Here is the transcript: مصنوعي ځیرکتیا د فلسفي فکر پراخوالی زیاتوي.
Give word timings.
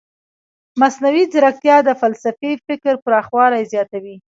مصنوعي 0.81 1.23
ځیرکتیا 1.31 1.77
د 1.83 1.89
فلسفي 2.01 2.51
فکر 2.67 2.93
پراخوالی 3.05 3.63
زیاتوي. 3.73 4.15